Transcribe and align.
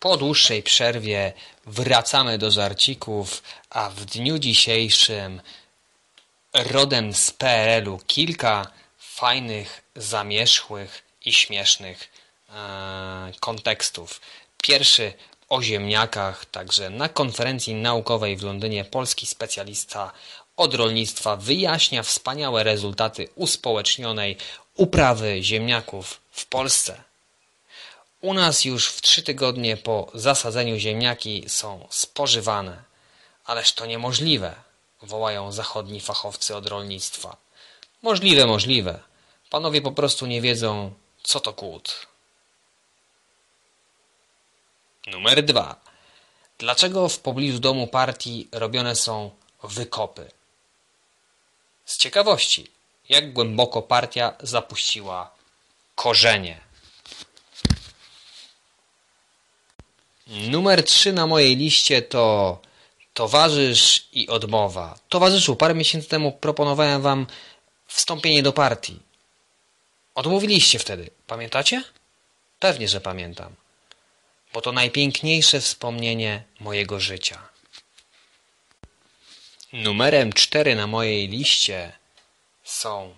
Po 0.00 0.16
dłuższej 0.16 0.62
przerwie 0.62 1.32
wracamy 1.66 2.38
do 2.38 2.50
żarcików, 2.50 3.42
a 3.70 3.90
w 3.90 4.04
dniu 4.04 4.38
dzisiejszym 4.38 5.40
rodem 6.54 7.14
z 7.14 7.30
PRL-u 7.30 7.98
kilka 8.06 8.70
fajnych, 8.98 9.82
zamierzchłych 9.96 11.02
i 11.24 11.32
śmiesznych 11.32 12.10
e, 12.48 13.32
kontekstów. 13.40 14.20
Pierwszy 14.62 15.12
o 15.48 15.62
ziemniakach, 15.62 16.44
także 16.44 16.90
na 16.90 17.08
konferencji 17.08 17.74
naukowej 17.74 18.36
w 18.36 18.42
Londynie 18.42 18.84
polski 18.84 19.26
specjalista 19.26 20.12
od 20.56 20.74
rolnictwa 20.74 21.36
wyjaśnia 21.36 22.02
wspaniałe 22.02 22.64
rezultaty 22.64 23.28
uspołecznionej 23.34 24.36
uprawy 24.74 25.42
ziemniaków 25.42 26.20
w 26.30 26.46
Polsce. 26.46 27.09
U 28.20 28.34
nas 28.34 28.64
już 28.64 28.88
w 28.88 29.00
trzy 29.00 29.22
tygodnie 29.22 29.76
po 29.76 30.10
zasadzeniu 30.14 30.78
ziemniaki 30.78 31.44
są 31.48 31.86
spożywane. 31.90 32.82
Ależ 33.44 33.72
to 33.72 33.86
niemożliwe, 33.86 34.54
wołają 35.02 35.52
zachodni 35.52 36.00
fachowcy 36.00 36.56
od 36.56 36.66
rolnictwa. 36.66 37.36
Możliwe, 38.02 38.46
możliwe. 38.46 39.00
Panowie 39.50 39.82
po 39.82 39.92
prostu 39.92 40.26
nie 40.26 40.40
wiedzą, 40.40 40.94
co 41.22 41.40
to 41.40 41.52
głód. 41.52 42.06
Numer 45.06 45.44
dwa. 45.44 45.80
Dlaczego 46.58 47.08
w 47.08 47.18
pobliżu 47.18 47.58
domu 47.58 47.86
partii 47.86 48.48
robione 48.52 48.96
są 48.96 49.30
wykopy? 49.62 50.30
Z 51.84 51.96
ciekawości, 51.96 52.70
jak 53.08 53.32
głęboko 53.32 53.82
partia 53.82 54.32
zapuściła 54.40 55.30
korzenie. 55.94 56.69
Numer 60.30 60.84
trzy 60.84 61.12
na 61.12 61.26
mojej 61.26 61.56
liście 61.56 62.02
to 62.02 62.58
towarzysz 63.14 64.08
i 64.12 64.28
odmowa. 64.28 64.98
Towarzyszu, 65.08 65.56
parę 65.56 65.74
miesięcy 65.74 66.08
temu 66.08 66.32
proponowałem 66.32 67.02
wam 67.02 67.26
wstąpienie 67.86 68.42
do 68.42 68.52
partii. 68.52 69.00
Odmówiliście 70.14 70.78
wtedy. 70.78 71.10
Pamiętacie? 71.26 71.82
Pewnie, 72.58 72.88
że 72.88 73.00
pamiętam. 73.00 73.54
Bo 74.52 74.60
to 74.60 74.72
najpiękniejsze 74.72 75.60
wspomnienie 75.60 76.42
mojego 76.60 77.00
życia. 77.00 77.48
Numerem 79.72 80.32
cztery 80.32 80.74
na 80.74 80.86
mojej 80.86 81.28
liście 81.28 81.92
są 82.64 83.14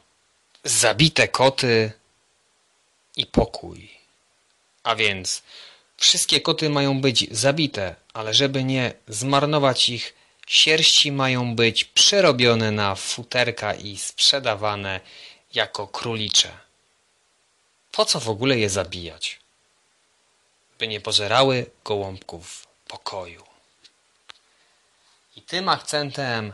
zabite 0.65 1.29
koty 1.29 1.93
i 3.17 3.27
pokój. 3.27 3.91
A 4.83 4.95
więc 4.95 5.43
wszystkie 6.03 6.41
koty 6.41 6.71
mają 6.71 7.01
być 7.01 7.27
zabite, 7.31 7.95
ale 8.13 8.35
żeby 8.35 8.65
nie 8.65 8.93
zmarnować 9.09 9.89
ich, 9.89 10.15
sierści 10.47 11.13
mają 11.13 11.57
być 11.57 11.85
przerobione 11.85 12.71
na 12.71 12.95
futerka 12.95 13.75
i 13.75 13.97
sprzedawane 13.97 15.01
jako 15.55 15.87
królicze. 15.87 16.59
Po 17.93 18.05
co 18.05 18.21
w 18.21 18.29
ogóle 18.29 18.59
je 18.59 18.71
zabijać? 18.71 19.39
By 20.79 20.89
nie 20.89 21.01
pożerały 21.01 21.67
gołąbków 21.85 22.67
pokoju. 22.89 23.45
I 25.37 25.43
tym 25.43 25.69
akcentem 25.69 26.53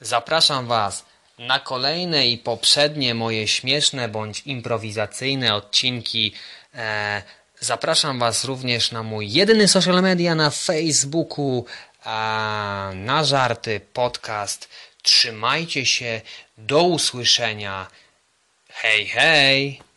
zapraszam 0.00 0.66
Was 0.66 1.04
na 1.38 1.60
kolejne 1.60 2.28
i 2.28 2.38
poprzednie 2.38 3.14
moje 3.14 3.48
śmieszne 3.48 4.08
bądź 4.08 4.42
improwizacyjne 4.46 5.54
odcinki. 5.54 6.32
E, 6.74 7.22
zapraszam 7.60 8.18
Was 8.18 8.44
również 8.44 8.92
na 8.92 9.02
mój 9.02 9.32
jedyny 9.32 9.68
social 9.68 10.02
media 10.02 10.34
na 10.34 10.50
Facebooku, 10.50 11.64
a, 12.04 12.90
na 12.94 13.24
żarty 13.24 13.80
podcast. 13.92 14.68
Trzymajcie 15.02 15.86
się, 15.86 16.20
do 16.58 16.82
usłyszenia. 16.82 17.86
Hej, 18.68 19.06
hej! 19.06 19.87